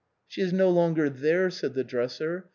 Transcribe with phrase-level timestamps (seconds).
[0.27, 2.45] "She is no longer there," said the dresser.